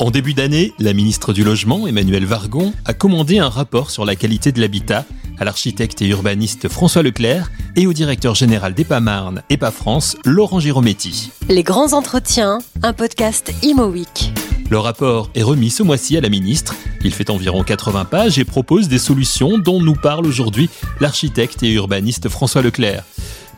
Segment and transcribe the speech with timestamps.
[0.00, 4.14] En début d'année, la ministre du Logement, Emmanuel Vargon, a commandé un rapport sur la
[4.14, 5.04] qualité de l'habitat
[5.40, 11.30] à l'architecte et urbaniste François Leclerc et au directeur général d'EPA-Marne, EPA-France, Laurent Girometti.
[11.48, 14.32] Les grands entretiens, un podcast Imo Week.
[14.70, 16.74] Le rapport est remis ce mois-ci à la ministre.
[17.02, 20.68] Il fait environ 80 pages et propose des solutions dont nous parle aujourd'hui
[21.00, 23.02] l'architecte et urbaniste François Leclerc.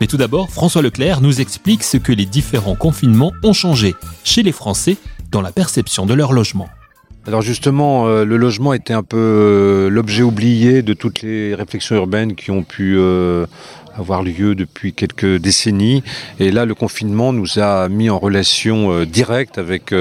[0.01, 3.95] Mais tout d'abord, François Leclerc nous explique ce que les différents confinements ont changé
[4.25, 4.97] chez les Français
[5.31, 6.69] dans la perception de leur logement.
[7.27, 11.97] Alors justement, euh, le logement était un peu euh, l'objet oublié de toutes les réflexions
[11.97, 13.45] urbaines qui ont pu euh,
[14.01, 16.03] avoir lieu depuis quelques décennies.
[16.39, 19.95] Et là, le confinement nous a mis en relation directe avec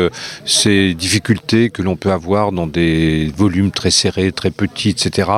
[0.46, 5.30] ces difficultés que l'on peut avoir dans des volumes très serrés, très petits, etc.,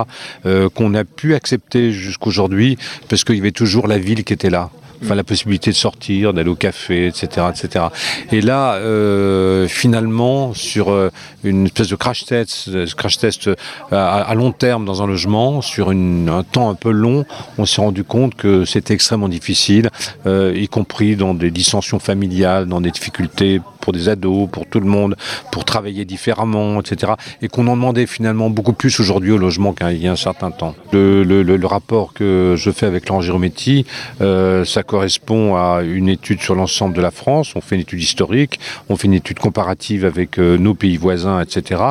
[0.74, 2.78] qu'on a pu accepter jusqu'aujourd'hui
[3.10, 4.70] parce qu'il y avait toujours la ville qui était là
[5.04, 7.86] enfin la possibilité de sortir, d'aller au café, etc., etc.
[8.32, 11.10] Et là, euh, finalement, sur euh,
[11.44, 13.56] une espèce de crash test, crash test euh,
[13.92, 17.26] à, long terme dans un logement, sur une, un temps un peu long,
[17.58, 19.90] on s'est rendu compte que c'était extrêmement difficile,
[20.26, 24.80] euh, y compris dans des dissensions familiales, dans des difficultés pour des ados, pour tout
[24.80, 25.16] le monde,
[25.52, 27.14] pour travailler différemment, etc.
[27.42, 30.52] Et qu'on en demandait finalement beaucoup plus aujourd'hui au logement qu'il y a un certain
[30.52, 30.76] temps.
[30.94, 33.86] Le, le, le, rapport que je fais avec Laurent Girometti,
[34.22, 37.54] euh, ça correspond à une étude sur l'ensemble de la France.
[37.56, 41.40] On fait une étude historique, on fait une étude comparative avec euh, nos pays voisins,
[41.40, 41.82] etc.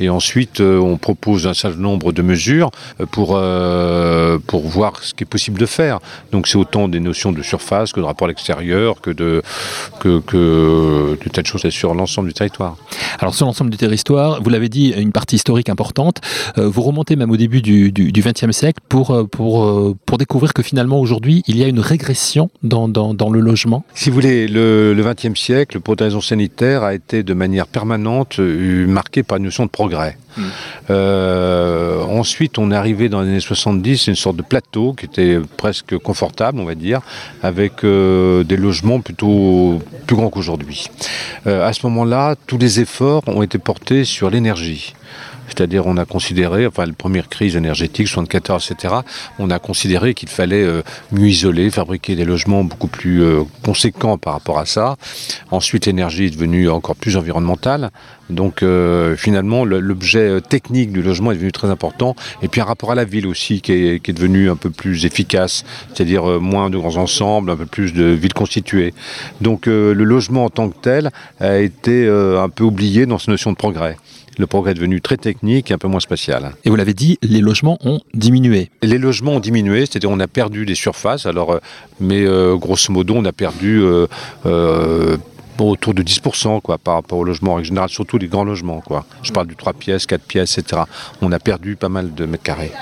[0.00, 3.28] Et ensuite, euh, on propose un certain nombre de mesures euh, pour,
[4.48, 6.00] pour voir ce qui est possible de faire.
[6.32, 9.40] Donc c'est autant des notions de surface que de rapport à l'extérieur, que de,
[10.00, 12.76] que, que de telles choses sur l'ensemble du territoire.
[13.20, 16.20] Alors sur l'ensemble du territoire, vous l'avez dit, une partie historique importante.
[16.56, 21.44] Vous remontez même au début du XXe siècle pour, pour, pour découvrir que finalement aujourd'hui,
[21.46, 23.84] il y a une régression dans, dans, dans le logement.
[23.94, 28.38] Si vous voulez, le XXe siècle, pour des raisons sanitaires, a été de manière permanente
[28.38, 30.16] marqué par une notion de progrès.
[30.36, 30.42] Mmh.
[30.90, 35.38] Euh, ensuite, on est arrivé dans les années 70, une sorte de plateau qui était
[35.56, 37.00] presque confortable, on va dire,
[37.42, 40.86] avec euh, des logements plutôt plus grands qu'aujourd'hui.
[41.46, 44.94] Euh, à ce moment-là, tous les efforts ont été portés sur l'énergie.
[45.48, 48.94] C'est-à-dire, on a considéré, enfin, la première crise énergétique, 74, etc.,
[49.38, 54.18] on a considéré qu'il fallait euh, mieux isoler, fabriquer des logements beaucoup plus euh, conséquents
[54.18, 54.96] par rapport à ça.
[55.50, 57.90] Ensuite, l'énergie est devenue encore plus environnementale.
[58.30, 62.14] Donc, euh, finalement, l'objet technique du logement est devenu très important.
[62.42, 64.68] Et puis, un rapport à la ville aussi qui est, qui est devenu un peu
[64.68, 68.92] plus efficace, c'est-à-dire moins de grands ensembles, un peu plus de villes constituées.
[69.40, 71.10] Donc, le logement en tant que tel
[71.40, 73.96] a été un peu oublié dans cette notion de progrès
[74.38, 76.52] le progrès est devenu très technique et un peu moins spatial.
[76.64, 78.70] Et vous l'avez dit, les logements ont diminué.
[78.82, 81.58] Les logements ont diminué, c'est-à-dire on a perdu des surfaces, alors, euh,
[82.00, 84.06] mais euh, grosso modo, on a perdu euh,
[85.64, 88.80] autour de 10% quoi, par rapport au logement en général, surtout les grands logements.
[88.80, 89.04] Quoi.
[89.22, 90.82] Je parle du 3 pièces, 4 pièces, etc.
[91.20, 92.72] On a perdu pas mal de mètres carrés.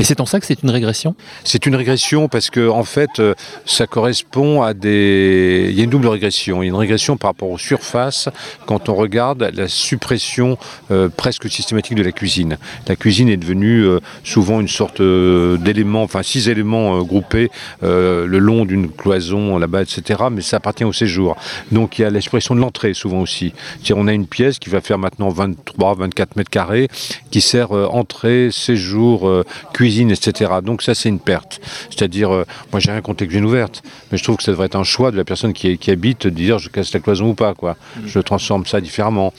[0.00, 1.14] Et c'est en ça que c'est une régression?
[1.44, 3.34] C'est une régression parce que en fait, euh,
[3.66, 5.66] ça correspond à des...
[5.68, 6.62] Il y a une double régression.
[6.62, 8.30] Il y a une régression par rapport aux surfaces
[8.64, 10.56] quand on regarde la suppression
[10.90, 12.56] euh, presque systématique de la cuisine.
[12.88, 17.50] La cuisine est devenue euh, souvent une sorte d'élément, enfin six éléments groupés
[17.82, 20.24] le long d'une cloison là-bas, etc.
[20.32, 21.36] Mais ça appartient au séjour.
[21.72, 23.52] Donc il y a l'expression de l'entrée souvent aussi.
[23.94, 26.88] On a une pièce qui va faire maintenant 23, 24 mètres carrés,
[27.30, 30.52] qui sert euh, entrée, séjour, euh, cuisine, etc.
[30.62, 31.60] Donc ça c'est une perte.
[31.90, 34.66] C'est-à-dire, euh, moi j'ai rien contre les cuisines ouvertes, mais je trouve que ça devrait
[34.66, 37.30] être un choix de la personne qui, qui habite de dire je casse la cloison
[37.30, 37.72] ou pas, quoi.
[37.96, 38.00] Mmh.
[38.06, 39.32] Je transforme ça différemment.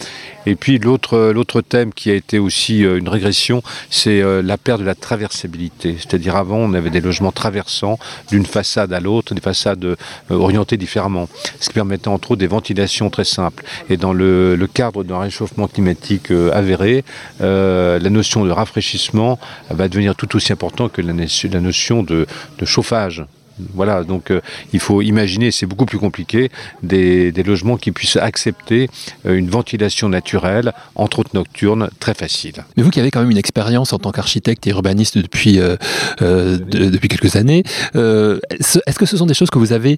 [0.46, 4.58] Et puis l'autre l'autre thème qui a été aussi euh, une régression, c'est euh, la
[4.58, 5.98] perte de la traversabilité.
[6.00, 9.96] C'est-à-dire avant on avait des logements traversants d'une façade à l'autre, des façades euh,
[10.30, 11.28] orientées différemment,
[11.60, 13.64] ce qui permettait entre autres des ventilations ventilation très simple.
[13.90, 17.04] Et dans le, cadre d'un réchauffement climatique euh, avéré,
[17.42, 21.14] euh, la notion de rafraîchissement va devenir tout aussi important que la,
[21.60, 22.28] notion de
[22.64, 23.26] chauffage.
[23.74, 24.42] Voilà, donc euh,
[24.74, 26.50] il faut imaginer, c'est beaucoup plus compliqué,
[26.84, 28.90] des, des, logements qui puissent accepter
[29.26, 32.64] euh, une ventilation naturelle, entre autres nocturne, très facile.
[32.78, 35.76] Mais vous qui avez quand même une expérience en tant qu'architecte et urbaniste depuis, euh,
[36.20, 39.98] de, depuis quelques années, est-ce que ce sont des choses que vous avez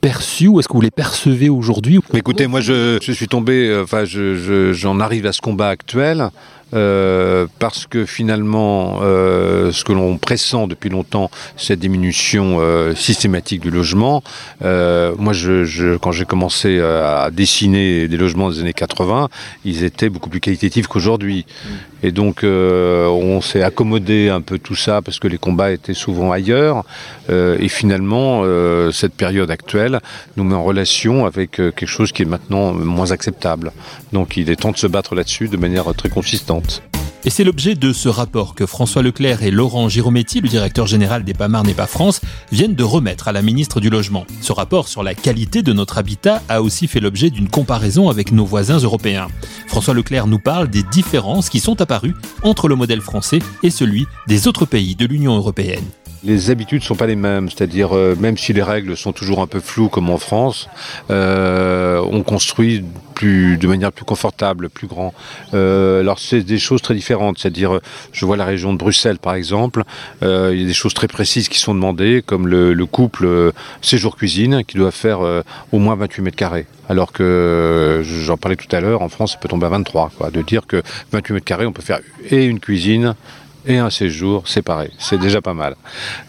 [0.00, 4.04] perçus ou est-ce que vous les percevez aujourd'hui Écoutez, moi je, je, suis tombé, enfin
[4.04, 6.30] je, j'en je, arrive à ce combat actuel
[6.74, 13.60] euh, parce que finalement, euh, ce que l'on pressent depuis longtemps, cette diminution euh, systématique
[13.60, 14.22] du logement.
[14.60, 19.28] moi, je, quand j'ai commencé à dessiner des logements des années 80,
[19.64, 21.46] ils étaient beaucoup plus qualitatifs qu'aujourd'hui.
[21.48, 21.68] Mmh.
[22.06, 26.32] Et donc, on s'est accommodé un peu tout ça parce que les combats étaient souvent
[26.32, 26.84] ailleurs.
[27.28, 28.44] et finalement,
[28.92, 30.00] cette période actuelle
[30.36, 33.72] nous met en relation avec quelque chose qui est maintenant moins acceptable.
[34.12, 36.57] Donc, il est temps de se battre là-dessus de manière très consistante.
[37.24, 41.24] Et c'est l'objet de ce rapport que François Leclerc et Laurent Girometti, le directeur général
[41.24, 42.20] des pas et pas France,
[42.52, 44.24] viennent de remettre à la ministre du Logement.
[44.40, 48.30] Ce rapport sur la qualité de notre habitat a aussi fait l'objet d'une comparaison avec
[48.32, 49.26] nos voisins européens.
[49.66, 54.06] François Leclerc nous parle des différences qui sont apparues entre le modèle français et celui
[54.28, 55.84] des autres pays de l'Union européenne.
[56.24, 59.40] Les habitudes ne sont pas les mêmes, c'est-à-dire euh, même si les règles sont toujours
[59.40, 60.68] un peu floues comme en France,
[61.10, 62.84] euh, on construit
[63.14, 65.14] plus, de manière plus confortable, plus grand.
[65.54, 67.80] Euh, alors c'est des choses très différentes, c'est-à-dire
[68.12, 69.84] je vois la région de Bruxelles par exemple,
[70.22, 74.16] il y a des choses très précises qui sont demandées, comme le, le couple séjour
[74.16, 75.20] cuisine qui doit faire
[75.72, 76.66] au moins 28 mètres carrés.
[76.88, 80.10] Alors que j'en parlais tout à l'heure, en France, ça peut tomber à 23.
[80.16, 80.82] Quoi, de dire que
[81.12, 82.00] 28 mètres carrés, on peut faire
[82.30, 83.14] et une cuisine,
[83.66, 84.90] et un séjour séparé.
[84.98, 85.76] C'est déjà pas mal.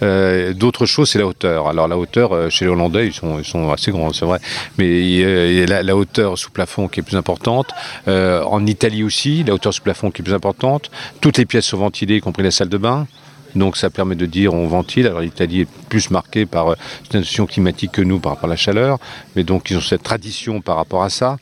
[0.02, 1.68] Euh, d'autres choses, c'est la hauteur.
[1.68, 4.40] Alors la hauteur, euh, chez les Hollandais, ils sont, assez grands, c'est vrai.
[4.78, 7.68] Mais il y a la, hauteur sous plafond qui est plus importante.
[8.08, 10.90] Euh, en Italie aussi, la hauteur sous plafond qui est plus importante.
[11.22, 13.08] Toutes les pièces sont ventilées, y compris la salle de bain.
[13.56, 15.08] Donc ça permet de dire on ventile.
[15.08, 18.56] Alors l'Italie est plus marquée par une institution climatique que nous par rapport à la
[18.56, 19.00] chaleur,
[19.36, 21.38] mais donc ils ont cette tradition par rapport à ça.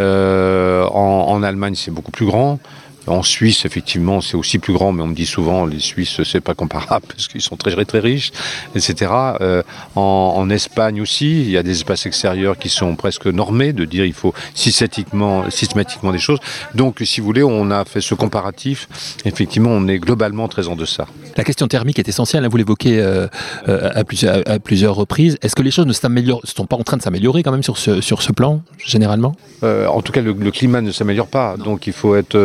[0.00, 2.58] en, en Allemagne c'est beaucoup plus grand.
[3.06, 6.40] En Suisse, effectivement, c'est aussi plus grand, mais on me dit souvent les Suisses, c'est
[6.40, 8.30] pas comparable parce qu'ils sont très très riches,
[8.74, 9.10] etc.
[9.40, 9.62] Euh,
[9.96, 14.04] en, Espagne aussi, il y a des espaces extérieurs qui sont presque normés, de dire
[14.04, 16.38] il faut systématiquement, systématiquement des choses.
[16.74, 18.88] Donc, si vous voulez, on a fait ce comparatif.
[19.24, 21.06] Effectivement, on est globalement très en deçà.
[21.36, 22.44] La question thermique est essentielle.
[22.44, 23.26] Hein, vous l'évoquez euh,
[23.68, 25.38] euh, à, plusieurs, à, plusieurs, reprises.
[25.40, 28.00] Est-ce que les choses ne sont pas en train de s'améliorer quand même sur ce,
[28.00, 29.34] sur ce plan, généralement?
[29.62, 31.56] En tout cas, le, le climat ne s'améliore pas.
[31.56, 32.36] Donc, il faut être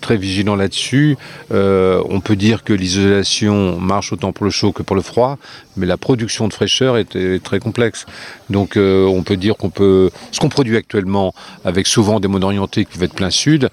[0.00, 1.16] très vigilant là-dessus.
[1.52, 5.38] Euh, on peut dire que l'isolation marche autant pour le chaud que pour le froid,
[5.76, 8.06] mais la production de fraîcheur est, très complexe.
[8.50, 10.10] Donc euh, on peut dire qu'on peut...
[10.32, 11.34] Ce qu'on produit actuellement,
[11.64, 13.70] avec souvent des modes orientés qui vont être plein sud,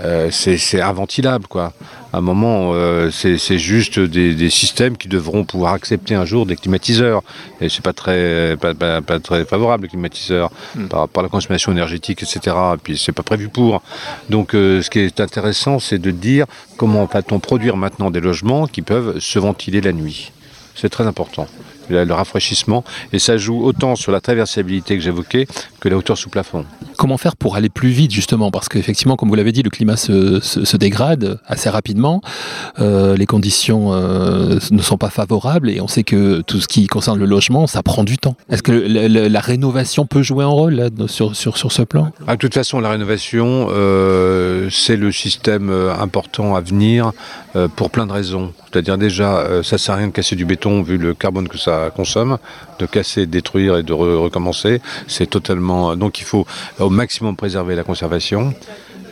[0.00, 1.46] euh, c'est inventilable.
[1.46, 1.72] Quoi.
[2.12, 2.72] À un moment,
[3.10, 7.22] c'est juste des, systèmes qui devront pouvoir accepter un jour des climatiseurs.
[7.60, 10.86] Et c'est pas très, pas, très favorable, les climatiseurs, hmm.
[10.86, 12.56] par la consommation énergétique, etc.
[12.74, 13.82] Et puis c'est pas prévu pour.
[14.28, 16.46] Donc ce qui est intéressant, c'est de dire
[16.76, 20.32] comment va-t-on produire maintenant des logements qui peuvent se ventiler la nuit.
[20.74, 21.46] C'est très important
[21.90, 25.46] le rafraîchissement, et ça joue autant sur la traversabilité que j'évoquais
[25.80, 26.64] que la hauteur sous plafond.
[26.96, 28.50] Comment faire pour aller plus vite justement?
[28.50, 32.20] Parce qu'effectivement, comme vous l'avez dit, le climat se, se, dégrade assez rapidement,
[32.78, 36.86] euh, les conditions euh, ne sont pas favorables, et on sait que tout ce qui
[36.86, 38.36] concerne le logement, ça prend du temps.
[38.50, 42.12] Est-ce que la, rénovation peut jouer un rôle là, sur, sur, sur, ce plan?
[42.26, 47.12] Ah, De toute façon, la rénovation, euh, c'est le système important à venir
[47.76, 48.52] pour plein de raisons.
[48.70, 51.58] C'est-à-dire déjà, ça ne sert à rien de casser du béton vu le carbone que
[51.58, 52.38] ça consomme,
[52.78, 54.80] de casser, de détruire et de recommencer.
[55.08, 55.96] C'est totalement.
[55.96, 56.46] Donc il faut
[56.78, 58.54] au maximum préserver la conservation.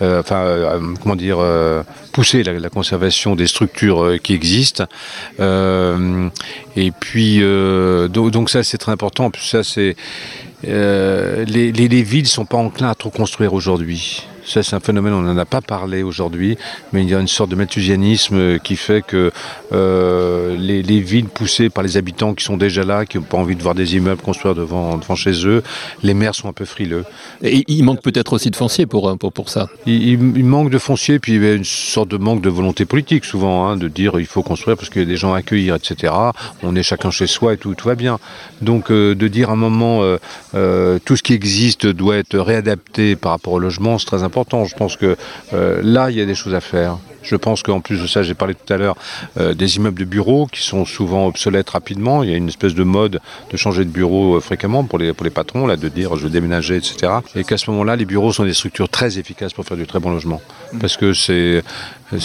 [0.00, 1.82] Euh, enfin, euh, comment dire, euh,
[2.12, 4.84] pousser la, conservation des structures qui existent.
[5.40, 7.40] et puis,
[8.10, 9.30] donc, ça c'est très important.
[9.40, 9.96] ça c'est
[10.62, 14.27] les, les, les villes sont pas enclins à trop construire aujourd'hui.
[14.48, 16.56] Ça, c'est un phénomène, on n'en a pas parlé aujourd'hui,
[16.94, 19.30] mais il y a une sorte de malthusianisme qui fait que
[19.72, 23.56] euh, les, villes poussées par les habitants qui sont déjà là, qui n'ont pas envie
[23.56, 25.62] de voir des immeubles construire devant, devant chez eux,
[26.02, 27.04] les maires sont un peu frileux.
[27.42, 31.18] Et il manque peut-être aussi de foncier pour, pour, pour ça il, manque de foncier,
[31.18, 34.18] puis il y a une sorte de manque de volonté politique souvent, hein, de dire
[34.18, 36.12] il faut construire parce qu'il y a des gens à accueillir, etc.
[36.62, 38.18] On est chacun chez soi et tout, tout va bien.
[38.62, 40.00] Donc euh, de dire à un moment
[40.54, 44.37] euh, tout ce qui existe doit être réadapté par rapport au logement, c'est très important.
[44.50, 45.16] Je pense que
[45.52, 46.98] euh, là, il y a des choses à faire.
[47.22, 48.96] Je pense qu'en plus de ça, j'ai parlé tout à l'heure
[49.38, 52.22] euh, des immeubles de bureaux qui sont souvent obsolètes rapidement.
[52.22, 55.12] Il y a une espèce de mode de changer de bureau euh, fréquemment pour les,
[55.12, 57.12] pour les patrons, là, de dire je veux déménager, etc.
[57.34, 59.98] Et qu'à ce moment-là, les bureaux sont des structures très efficaces pour faire du très
[59.98, 60.40] bon logement.
[60.72, 60.78] Mmh.
[60.78, 61.62] Parce que c'est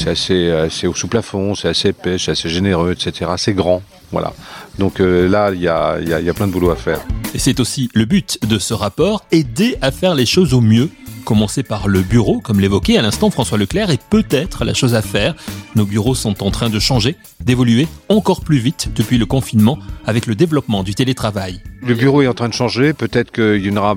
[0.06, 3.32] assez, assez sous plafond, c'est assez épais, c'est assez généreux, etc.
[3.38, 3.82] C'est grand.
[4.12, 4.32] Voilà.
[4.78, 7.00] Donc là, il y a, y a plein de boulot à faire.
[7.34, 10.90] Et c'est aussi le but de ce rapport, aider à faire les choses au mieux
[11.26, 15.02] Commencer par le bureau, comme l'évoquait à l'instant François Leclerc, est peut-être la chose à
[15.02, 15.36] faire.
[15.76, 20.26] Nos bureaux sont en train de changer, d'évoluer encore plus vite depuis le confinement avec
[20.26, 21.62] le développement du télétravail.
[21.82, 23.96] Le bureau est en train de changer, peut-être qu'il y en aura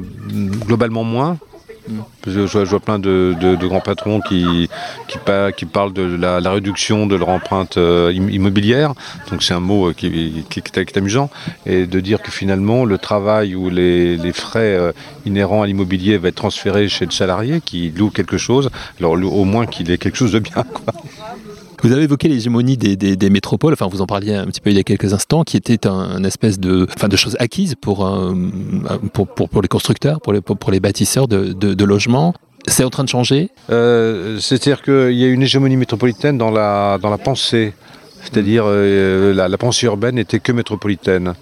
[0.66, 1.38] globalement moins,
[2.26, 4.68] Je, vois plein de, grands patrons qui
[5.72, 8.94] parlent de la, réduction de leur empreinte euh, immobilière.
[9.30, 11.30] Donc c'est un mot euh, qui, est amusant.
[11.66, 14.92] Et de dire que finalement le travail ou les, frais euh,
[15.24, 18.70] inhérents à l'immobilier va être transféré chez le salarié qui loue quelque chose.
[18.98, 20.64] Alors au moins qu'il ait quelque chose de bien.
[21.82, 24.80] Vous avez évoqué l'hégémonie des, métropoles, enfin vous en parliez un petit peu il y
[24.80, 28.08] a quelques instants, qui était un, espèce de, enfin, de choses acquises pour,
[29.12, 32.34] pour, pour, les constructeurs, pour les, pour les bâtisseurs de, logements.
[32.68, 33.50] C'est en train de changer?
[33.70, 37.74] Euh, C'est-à-dire qu'il y a une hégémonie métropolitaine dans la, dans la pensée.
[38.22, 41.34] C'est-à-dire euh, la, pensée urbaine n'était que métropolitaine.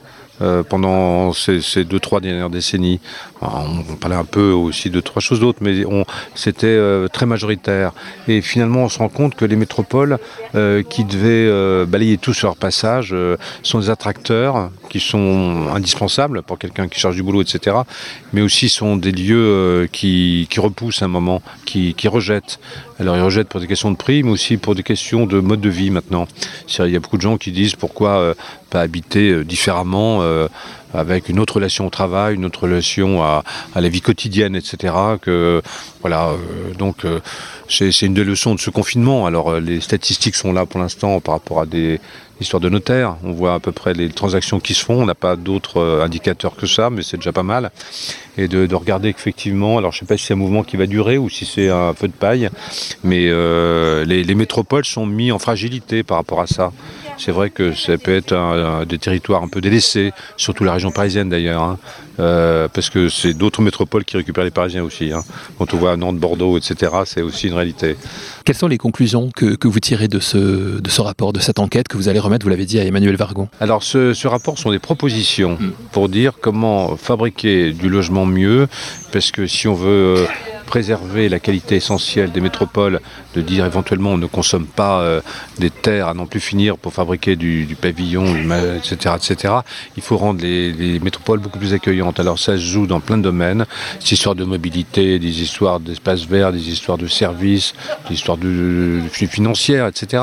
[0.43, 2.99] Euh, pendant ces, deux trois dernières décennies.
[3.41, 5.85] On, parlait un peu aussi de trois choses d'autres, mais
[6.35, 7.93] c'était euh, très majoritaire.
[8.27, 10.19] Et finalement, on se rend compte que les métropoles
[10.57, 13.15] euh, qui devaient balayer tout sur leur passage
[13.63, 17.77] sont des attracteurs qui sont indispensables pour quelqu'un qui charge du boulot, etc.
[18.33, 22.59] Mais aussi sont des lieux qui, repoussent un moment, qui rejettent.
[23.01, 25.61] Alors ils rejettent pour des questions de prix, mais aussi pour des questions de mode
[25.61, 26.29] de vie maintenant.
[26.79, 28.35] Il y a beaucoup de gens qui disent pourquoi
[28.71, 30.49] pas habiter différemment euh,
[30.95, 33.43] avec une autre relation au travail, une autre relation à,
[33.75, 34.95] la vie quotidienne, etc.
[35.21, 35.61] Que
[36.01, 37.21] voilà, euh, donc euh,
[37.69, 39.27] c'est une des leçons de ce confinement.
[39.27, 42.01] Alors les statistiques sont là pour l'instant par rapport à des
[42.41, 43.17] histoires de notaires.
[43.25, 45.03] On voit à peu près les transactions qui se font.
[45.03, 47.71] On n'a pas d'autres indicateurs que ça, mais c'est déjà pas mal.
[48.37, 50.87] Et de, regarder effectivement, alors je ne sais pas si c'est un mouvement qui va
[50.87, 52.51] durer ou si c'est un feu de paille,
[53.05, 53.31] mais
[54.05, 56.73] les, les métropoles sont mis en fragilité par rapport à ça.
[57.17, 61.29] C'est vrai que ça peut être des territoires un peu délaissés, surtout la région parisienne
[61.29, 61.79] d'ailleurs, hein.
[62.21, 65.13] euh, parce que c'est d'autres métropoles qui récupèrent les Parisiens aussi.
[65.13, 65.23] Hein.
[65.59, 67.97] Quand on voit Nantes, Bordeaux, etc., c'est aussi une réalité.
[68.45, 71.89] Quelles sont les conclusions que, vous tirez de ce, de ce rapport, de cette enquête
[71.89, 73.49] que vous allez remettre, vous l'avez dit, à Emmanuel Vargon?
[73.61, 75.73] Alors ce, ce, rapport sont des propositions hmm.
[75.93, 78.69] pour dire comment fabriquer du logement mieux,
[79.13, 80.27] parce que si on veut euh,
[80.65, 83.01] préserver la qualité essentielle des métropoles,
[83.35, 85.21] de dire éventuellement on ne consomme pas euh,
[85.59, 88.27] des terres à non plus finir pour fabriquer du, pavillon,
[88.77, 89.55] etc., etc.,
[89.97, 92.21] il faut rendre les, métropoles beaucoup plus accueillantes.
[92.21, 93.67] Alors ça se joue dans plein de domaines,
[94.01, 97.75] des histoires de mobilité, des histoires d'espaces verts, des histoires de services,
[98.09, 100.23] des histoires de, flux financières, etc.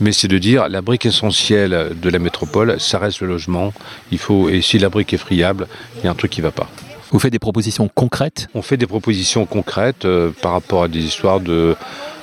[0.00, 3.72] Mais c'est de dire la brique essentielle de la métropole, ça reste le logement.
[4.10, 5.66] Il faut, et si la brique est friable,
[5.98, 6.68] il y a un truc qui ne va pas.
[7.12, 8.48] Vous faites des propositions concrètes?
[8.54, 11.76] On fait des propositions concrètes euh, par rapport à des histoires de,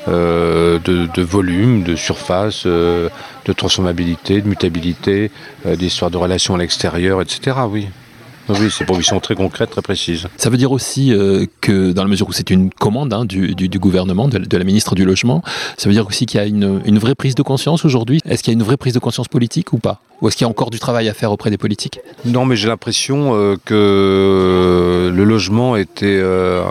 [0.07, 0.79] euh,
[1.17, 3.07] volume, de surface, euh,
[3.45, 5.29] de transformabilité, de mutabilité,
[5.63, 7.57] des histoires de relations à l'extérieur, etc.
[7.69, 7.87] Oui.
[8.49, 10.27] Oui, c'est pour propositions très concrètes, très précises.
[10.37, 13.53] Ça veut dire aussi euh, que, dans la mesure où c'est une commande hein, du,
[13.79, 15.43] gouvernement, de, la ministre du Logement,
[15.77, 18.21] ça veut dire aussi qu'il y a une, vraie prise de conscience aujourd'hui?
[18.25, 20.01] Est-ce qu'il y a une vraie prise de conscience politique ou pas?
[20.21, 21.99] Ou est-ce qu'il y a encore du travail à faire auprès des politiques?
[22.25, 26.63] Non, mais j'ai l'impression euh, que le logement était euh,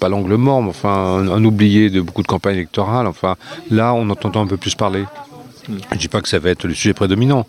[0.00, 3.06] pas l'angle mort, mais enfin un, un, oublié de beaucoup de campagnes électorales.
[3.06, 3.36] Enfin,
[3.70, 5.04] là, on entend un peu plus parler.
[5.68, 7.46] Je ne dis pas que ça va être le sujet prédominant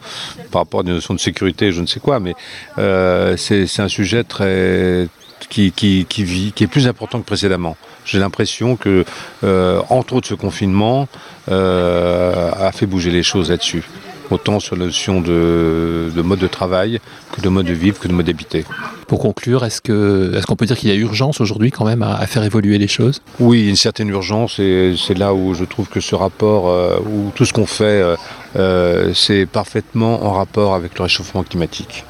[0.52, 2.34] par rapport à des notions de sécurité, je ne sais quoi, mais
[2.78, 5.08] euh, c'est un sujet très
[5.50, 7.78] qui, qui, vit, qui est plus important que précédemment.
[8.06, 9.06] J'ai l'impression que,
[9.44, 11.08] euh, entre autres, ce confinement
[11.50, 13.84] euh, a fait bouger les choses là-dessus
[14.32, 17.00] autant sur la notion de, mode de travail
[17.32, 18.66] que de mode de vivre, que de mode d'habiter.
[19.08, 22.26] Pour conclure, est-ce qu'on est peut dire qu'il y a urgence aujourd'hui quand même à,
[22.28, 23.22] faire évoluer les choses?
[23.40, 27.32] Oui, une certaine urgence et c'est là où je trouve que ce rapport, euh, où
[27.36, 28.16] tout ce qu'on fait, euh,
[28.56, 32.04] euh, c'est parfaitement en rapport avec le réchauffement climatique.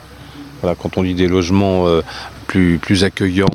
[0.61, 1.85] Voilà, quand on dit des logements
[2.47, 3.45] plus, plus accueillants,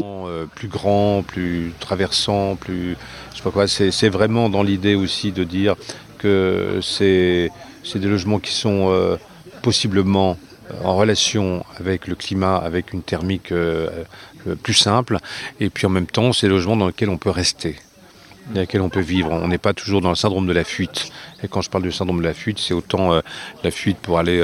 [0.55, 2.97] plus grands, plus traversants, plus...
[3.33, 5.75] Je sais pas quoi, c'est vraiment dans l'idée aussi de dire
[6.19, 7.51] que c'est
[7.85, 9.17] c'est des logements qui sont euh,
[9.63, 10.37] possiblement
[10.71, 14.05] euh, en relation avec le climat, avec une thermique euh,
[14.63, 15.19] plus simple,
[15.59, 17.77] et puis en même temps, c'est des logements dans lesquels on peut rester
[18.55, 19.31] dans lesquels on peut vivre.
[19.31, 21.13] On n'est pas toujours dans le syndrome de la fuite.
[21.45, 23.21] Et quand je parle du syndrome de la fuite, c'est autant
[23.63, 24.41] la fuite pour aller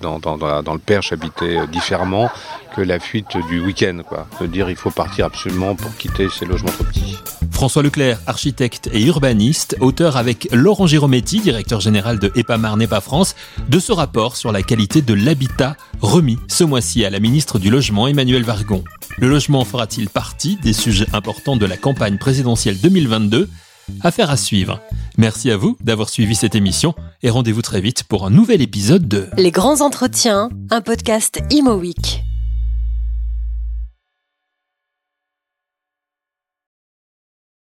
[0.00, 2.30] dans, le Perche, habiter différemment,
[2.74, 4.00] que la fuite du week-end.
[4.06, 4.28] Quoi.
[4.40, 7.13] De dire il faut partir absolument pour quitter ces logements trop petits.
[7.54, 13.36] François Leclerc, architecte et urbaniste, auteur avec Laurent Girometti, directeur général de EPA-Marne-EPA France,
[13.68, 17.70] de ce rapport sur la qualité de l'habitat remis ce mois-ci à la ministre du
[17.70, 18.82] Logement Emmanuel Vargon.
[19.18, 23.48] Le logement fera-t-il partie des sujets importants de la campagne présidentielle 2022
[24.02, 24.80] Affaire à suivre.
[25.16, 29.06] Merci à vous d'avoir suivi cette émission et rendez-vous très vite pour un nouvel épisode
[29.06, 32.24] de Les grands entretiens, un podcast Imo Week.